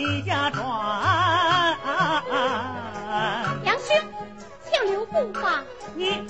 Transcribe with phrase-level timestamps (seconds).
[0.00, 0.60] 我送别贤弟回家转。
[3.64, 3.94] 杨兄，
[4.70, 5.62] 请留步吧。
[5.94, 6.22] 你。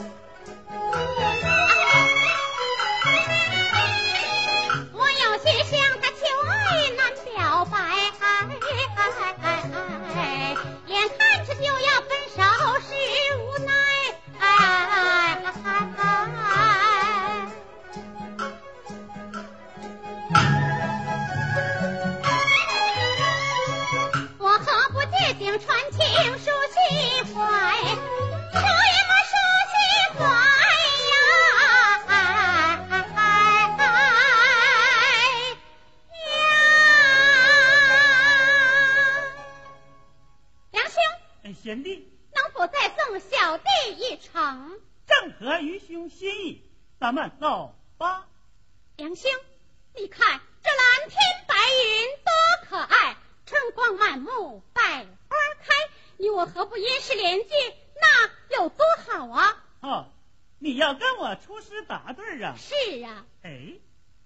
[60.80, 62.54] 要跟我出师答对啊？
[62.56, 63.26] 是啊。
[63.42, 63.74] 哎，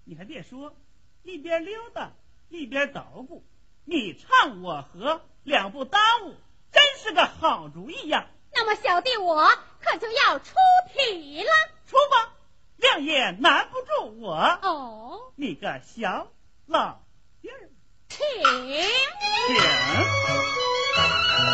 [0.05, 0.77] 你还别说，
[1.25, 2.13] 一边溜达
[2.49, 3.45] 一边捣鼓，
[3.85, 6.37] 你唱我和，两不耽误，
[6.71, 8.29] 真是个好主意呀。
[8.53, 9.45] 那么小弟我
[9.81, 10.55] 可就要出
[10.93, 11.51] 题了，
[11.87, 12.33] 出吧。
[12.77, 16.29] 亮也难不住我哦，你个小
[16.67, 17.01] 老
[17.43, 17.69] 弟儿，
[18.09, 18.19] 请
[21.39, 21.54] 请。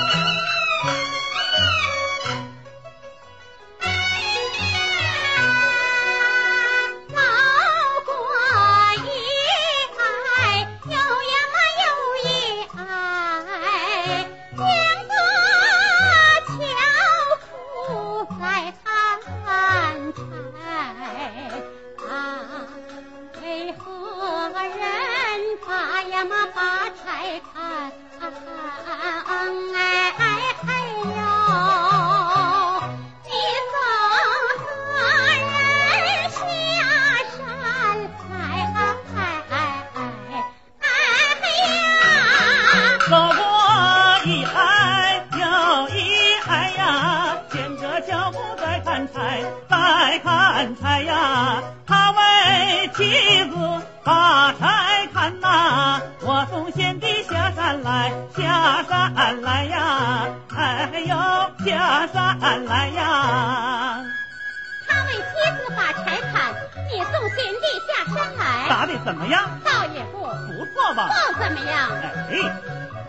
[69.04, 69.48] 怎么样？
[69.64, 70.26] 倒也不不
[70.74, 71.08] 错吧？
[71.32, 71.90] 不怎么样。
[72.30, 72.60] 哎，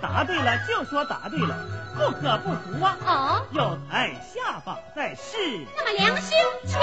[0.02, 1.56] 答对了就说答对了，
[1.96, 2.98] 不可不服啊！
[3.06, 5.38] 哦，有才下法在世。
[5.78, 6.80] 那么良心，请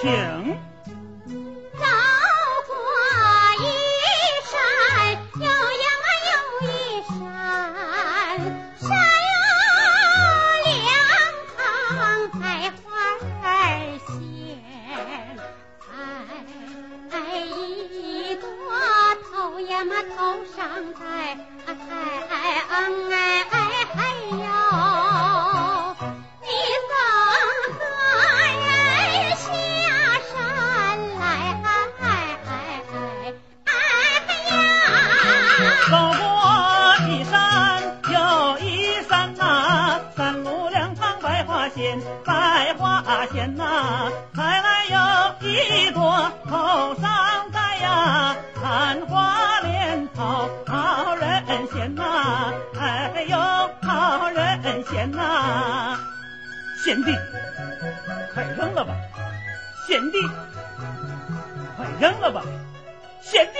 [0.00, 0.02] 请。
[0.02, 0.58] 贤
[58.64, 58.96] 扔了吧！
[59.86, 60.18] 贤弟，
[61.76, 62.42] 快扔了吧！
[63.20, 63.58] 贤弟，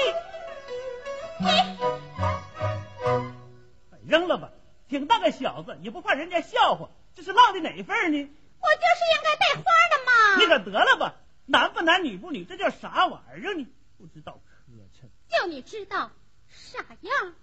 [3.90, 4.48] 快扔了吧！
[4.88, 8.30] 挺大个小子，也不怕人家笑话，这是落的哪份呢？
[8.60, 10.38] 我就是应该带花的嘛！
[10.38, 11.16] 你可得了吧！
[11.44, 13.66] 男不男女不女，这叫啥玩意儿呢？
[13.98, 15.10] 不知道磕碜！
[15.28, 16.10] 就你知道
[16.48, 17.34] 傻样？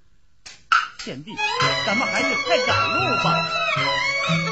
[0.98, 1.36] 贤弟，
[1.86, 4.51] 咱们还是快赶路吧。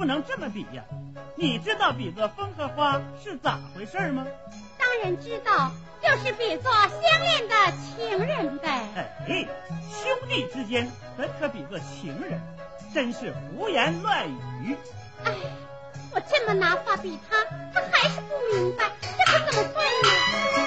[0.00, 0.82] 不能这么比呀。
[1.34, 4.26] 你知道比作风和花是咋回事吗？
[4.78, 5.70] 当然知道，
[6.02, 8.80] 就是比作相恋的情人呗。
[9.28, 9.46] 哎，
[9.90, 12.40] 兄弟之间怎可比作情人？
[12.94, 14.26] 真是胡言乱
[14.62, 14.74] 语！
[15.26, 15.34] 哎，
[16.14, 17.44] 我这么拿话比他，
[17.74, 20.59] 他还是不明白，这可怎么办呢？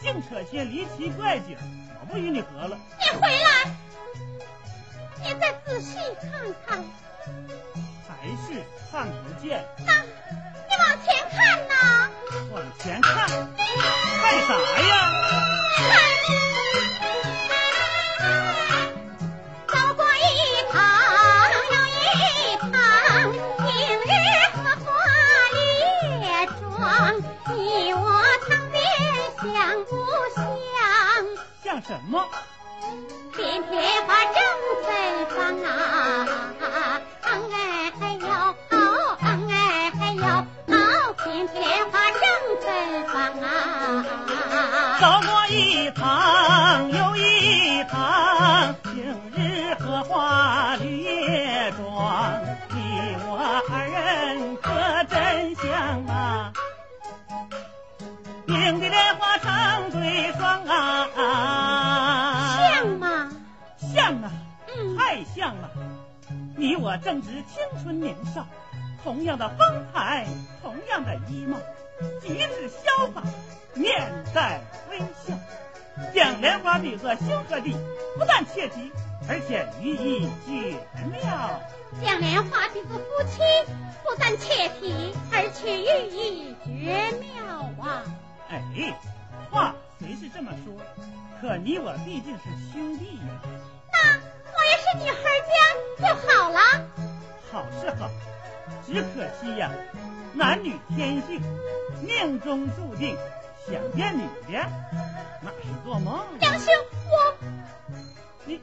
[0.00, 1.56] 净扯些离奇怪景，
[2.00, 2.78] 我不与你合了。
[2.98, 3.70] 你回来，
[5.22, 6.84] 你再仔细看看。
[8.06, 12.10] 还是看不见，那，你往前看呐。
[12.52, 14.54] 往前看，看啥
[14.88, 15.63] 呀？
[31.86, 32.24] 什么？
[33.36, 33.72] 遍天
[34.06, 34.36] 花正
[34.84, 34.86] 芬
[35.36, 35.68] 芳啊！
[37.22, 37.28] 哎
[38.00, 38.26] 嘿呦，
[38.70, 39.26] 哦哎
[39.90, 40.24] 嘿呦，
[40.76, 40.76] 哦
[41.24, 41.54] 遍天
[41.90, 42.22] 花正
[42.62, 42.64] 芬
[43.06, 43.46] 芳啊！
[45.00, 48.74] 走过一趟又一趟，
[67.14, 68.44] 正值青春年少，
[69.04, 70.26] 同样的风采，
[70.60, 71.56] 同样的衣帽，
[72.20, 73.22] 举止潇洒，
[73.72, 75.38] 面带微笑，
[76.12, 77.70] 将莲花比和兄和弟，
[78.18, 78.90] 不但切题，
[79.28, 81.60] 而且寓意绝妙。
[82.02, 83.38] 将莲花比作夫妻，
[84.02, 88.02] 不但切题，而且寓意绝妙啊！
[88.48, 88.60] 哎，
[89.52, 90.74] 话虽是这么说，
[91.40, 92.42] 可你我毕竟是
[92.72, 93.40] 兄弟呀，
[93.92, 94.18] 那
[94.52, 95.03] 我也是女
[98.86, 99.70] 只可惜呀，
[100.34, 101.40] 男女天性，
[102.02, 103.16] 命中注定
[103.66, 104.22] 想见女
[104.52, 104.66] 的，
[105.40, 106.24] 那是做梦。
[106.40, 106.72] 杨兄，
[107.10, 107.34] 我
[108.44, 108.60] 你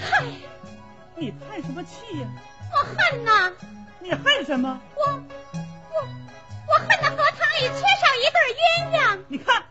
[0.00, 0.24] 嗨，
[1.14, 2.28] 你叹什么气呀？
[2.72, 3.52] 我恨呐！
[4.00, 4.80] 你恨什么？
[4.96, 6.00] 我我
[6.66, 9.62] 我恨那荷塘里缺少一对鸳鸯，你看，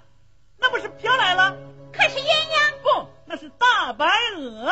[0.57, 1.57] 那不是飘来了？
[1.91, 4.05] 可是鸳鸯不，那是大白
[4.37, 4.71] 鹅。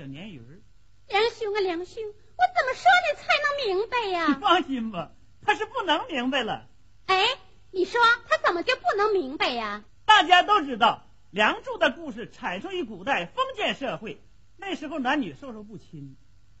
[0.00, 0.62] 小鲶鱼儿。
[1.08, 4.26] 梁兄啊，梁兄，我怎么说你才能明白呀？
[4.32, 6.66] 你放心吧，他是不能明白了。
[7.04, 7.26] 哎，
[7.70, 9.84] 你说他怎么就不能明白呀？
[10.06, 14.22] 大家都知道，《梁祝》的故事产生于古代封建社会，
[14.56, 16.16] 那时候男女授受不亲。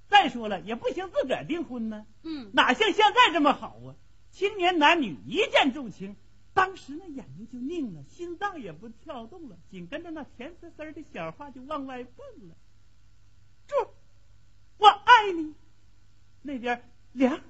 [0.06, 2.04] 再说了，也不行自个儿订婚呢。
[2.22, 3.96] 嗯，哪像现在这么好啊？
[4.32, 6.14] 青年男女一见钟情，
[6.52, 12.54] 当时那眼睛就拧了，心脏也不跳动了，紧跟着那甜丝丝的小话就往外蹦了。
[15.20, 15.54] 爱你。
[16.42, 17.40] 那边凉，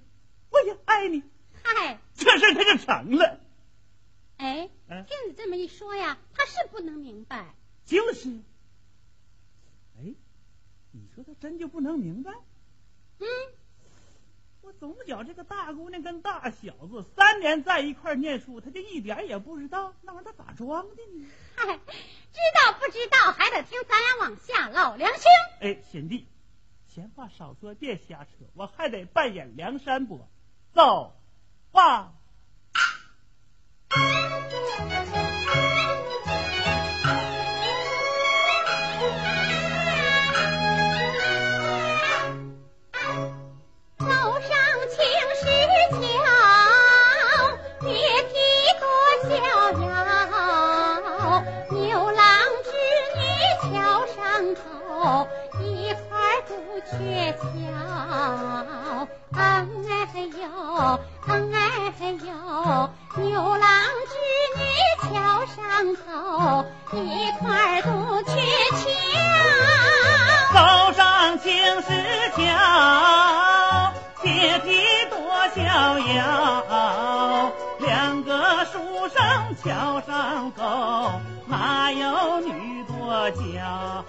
[0.50, 1.22] 我也爱你。
[1.62, 3.38] 嗨，这事他就成了。
[4.38, 7.54] 哎，听你这么一说呀，他是不能明白。
[7.84, 8.28] 就是。
[9.98, 10.14] 哎，
[10.90, 12.32] 你说他真就不能明白？
[13.20, 13.26] 嗯，
[14.62, 21.28] 我总觉这个大姑娘跟大小子三年在一块念书，他就一点也不知道那玩意儿他咋装的呢？
[21.54, 24.96] 嗨，知道不知道还得听咱俩往下唠。
[24.96, 25.22] 梁兄，
[25.60, 26.26] 哎，贤弟，
[26.92, 30.28] 闲话少说，别瞎扯，我还得扮演梁山伯，
[30.74, 31.14] 走
[31.70, 32.14] 吧。
[60.20, 61.32] 哎呦，哎
[62.12, 63.70] 呦，牛郎
[64.06, 64.12] 织
[64.58, 64.60] 女
[65.00, 65.08] 桥
[65.46, 65.56] 上
[65.96, 66.04] 走，
[66.92, 67.88] 一块渡
[68.24, 68.28] 鹊
[68.76, 68.80] 桥。
[70.52, 71.48] 走上青
[71.80, 71.88] 石
[72.36, 72.38] 桥，
[74.22, 74.68] 姐弟
[75.08, 75.16] 多
[75.54, 77.50] 逍遥。
[77.78, 81.12] 两个书生桥上走，
[81.46, 84.04] 哪有女多娇？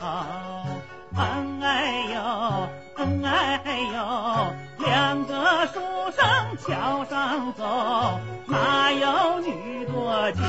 [1.16, 2.81] 哎呦。
[3.26, 5.80] 哎哎呦，两个书
[6.16, 6.24] 生
[6.58, 10.42] 桥上走，哪有女多娇？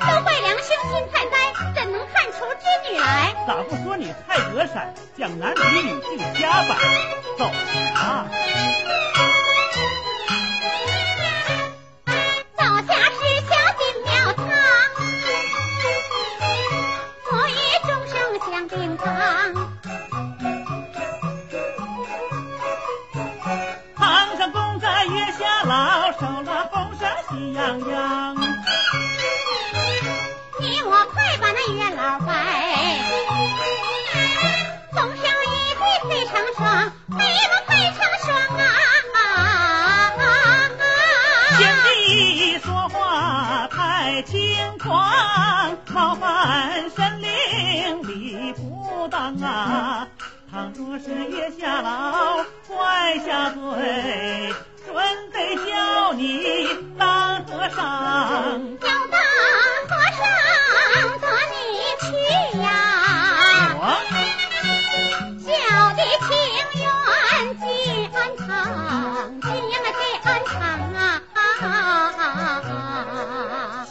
[0.00, 3.34] 都怪良兄心太呆，怎能看出织女来？
[3.46, 6.78] 咋不说你太得闪，讲男女女性瞎吧？
[7.36, 7.44] 走
[7.94, 8.26] 啊！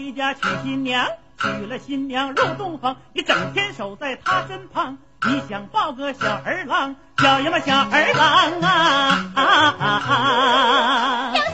[0.00, 9.30] 回家娶新娘，娶了新娘入洞房，你整天守在她身旁，你想抱个小儿郎，小爷们小儿郎啊！
[9.36, 11.44] 杨、啊啊、兄，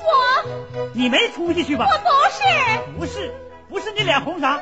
[0.00, 0.10] 我
[0.94, 1.86] 你没出息去吧？
[1.88, 2.42] 我不是，
[2.98, 3.32] 不是，
[3.68, 4.58] 不是你脸红啥？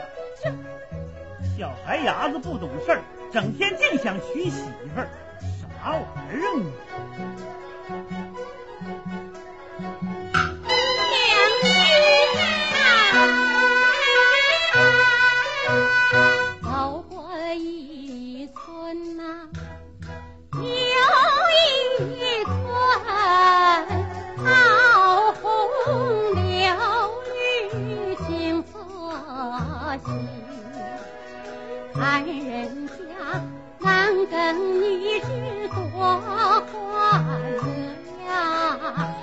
[1.58, 3.00] 小孩牙子不懂事儿，
[3.32, 5.08] 整天净想娶媳妇儿，
[5.82, 6.02] 啥玩
[6.38, 7.29] 意儿啊！
[31.92, 32.94] 看人家
[33.78, 39.16] 男耕女织多欢乐呀，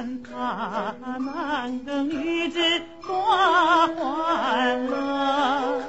[0.00, 5.82] 看他男耕女织多欢乐，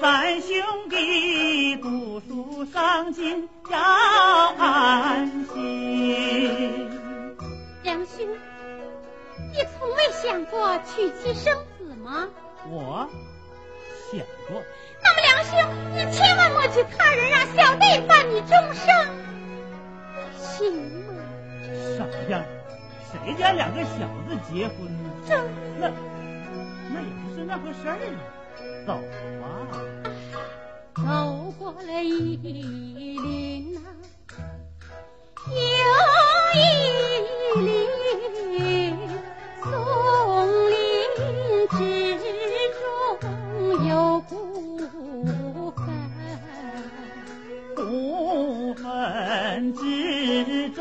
[0.00, 0.56] 咱兄
[0.88, 3.78] 弟读书上进要
[4.56, 6.88] 安心。
[7.82, 8.26] 梁兄，
[9.52, 12.28] 你从未想过娶妻生子吗？
[12.70, 13.06] 我
[14.10, 14.62] 想过，
[15.02, 15.52] 那么梁兄，
[15.94, 18.88] 你千万莫娶他人，让小弟伴你终生，
[20.38, 20.72] 行
[21.06, 21.12] 吗？
[21.98, 22.42] 傻样？
[23.10, 25.10] 谁家两个小子结婚呢？
[25.26, 25.30] 这
[25.80, 25.90] 那
[26.90, 27.98] 那也不是那回事儿啊。
[28.86, 28.92] 走
[29.40, 29.44] 吧，
[30.94, 31.02] 走
[31.58, 33.80] 过了一林呐、
[35.46, 35.52] 又
[36.54, 36.56] 一
[37.60, 38.58] 林，
[39.62, 39.66] 松
[40.70, 40.72] 林
[41.70, 41.78] 之
[42.74, 42.78] 中
[43.88, 43.90] 有
[44.20, 44.32] 孤
[45.76, 45.78] 坟。
[47.76, 48.82] 古坟
[49.74, 49.80] 之
[50.70, 50.80] 中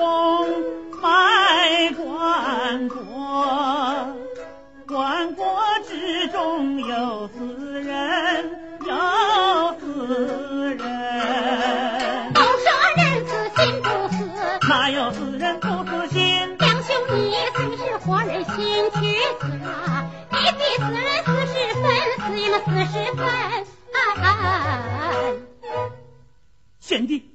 [26.88, 27.30] 贤弟，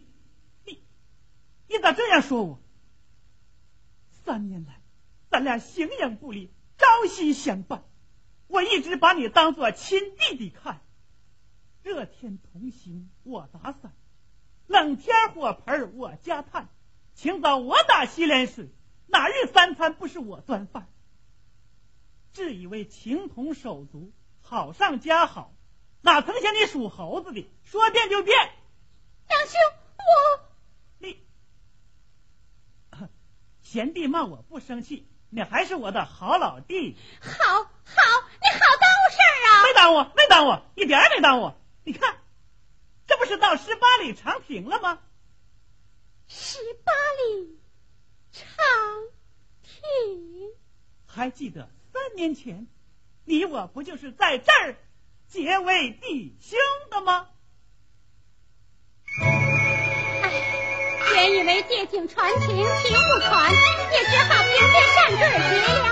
[0.65, 0.83] 你
[1.69, 2.59] 你咋这样说我？
[4.25, 4.81] 三年来，
[5.29, 7.85] 咱俩形影不离，朝夕相伴，
[8.47, 10.81] 我一直把你当做亲弟弟看。
[11.83, 13.93] 热天同行我打伞，
[14.69, 16.71] 冷天火盆我加炭，
[17.13, 18.71] 清早我打洗脸水，
[19.07, 20.89] 哪日三餐不是我端饭？
[22.33, 25.53] 自以为情同手足，好上加好，
[26.01, 28.35] 哪曾想你属猴子的，说变就变。
[29.43, 29.61] 梁兄，
[29.99, 30.05] 我
[30.99, 31.27] 你，
[33.61, 36.97] 贤弟骂我不生气，你还是我的好老弟。
[37.21, 37.31] 好
[37.65, 39.63] 好，你好耽误事儿啊！
[39.65, 41.55] 没耽误，没耽误，一点儿也没耽误。
[41.83, 42.19] 你看，
[43.09, 45.01] 这不是到十八里长亭了吗？
[46.29, 46.93] 十八
[47.27, 47.59] 里
[48.31, 48.47] 长
[49.63, 50.53] 亭，
[51.05, 52.69] 还记得三年前，
[53.25, 54.77] 你我不就是在这儿
[55.27, 56.57] 结为弟兄
[56.91, 57.29] 的吗？
[61.15, 63.53] 原以为借景传情，情不传，
[63.93, 65.85] 也只好凭借善对结良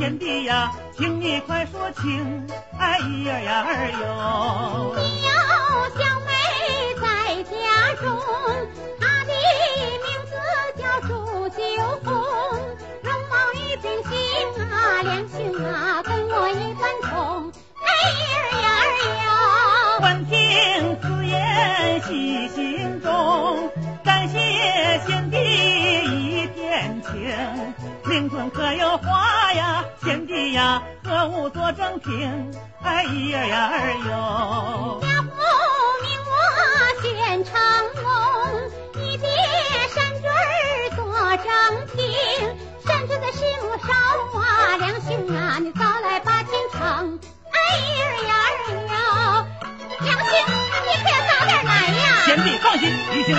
[0.00, 2.46] 贤弟呀，请你快说清。
[2.78, 4.96] 哎呀呀儿哟！
[4.96, 5.28] 有
[5.92, 6.32] 小妹
[6.98, 7.04] 在
[7.42, 7.52] 家
[8.00, 8.08] 中，
[8.98, 9.32] 她的
[10.00, 10.32] 名字
[10.80, 11.06] 叫祝
[11.50, 11.60] 九
[12.02, 12.08] 红，
[13.02, 14.10] 容貌与品行
[14.64, 15.36] 啊，两兄
[15.66, 17.52] 啊，跟我一般同。
[17.84, 17.86] 哎
[18.24, 18.32] 呀
[18.62, 18.64] 呀
[19.18, 19.28] 呀！
[20.00, 23.70] 闻听此言喜心中，
[28.10, 29.84] 令尊可有话呀？
[30.02, 32.52] 贤弟呀，何物做正听？
[32.82, 34.98] 哎呀呀儿哟！
[35.00, 35.30] 家父
[36.02, 36.32] 命我
[37.00, 37.62] 选长
[38.02, 38.10] 龙，
[38.94, 39.28] 你爹
[39.94, 42.02] 山君儿做正听。
[42.84, 43.94] 山君的师母少
[44.40, 47.20] 啊，梁兄啊，你早来把情成。
[47.52, 49.46] 哎呀呀儿哟！
[50.00, 50.30] 梁兄，
[50.84, 52.02] 你可要早点来呀！
[52.26, 53.36] 贤弟放心，已经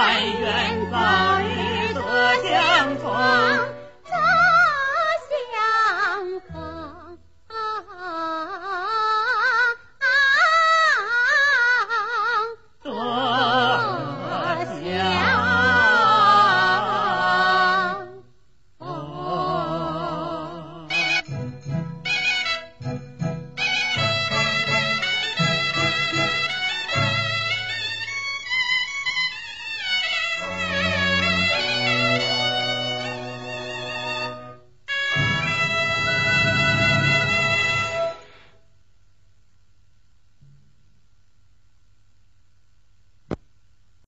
[0.00, 0.39] find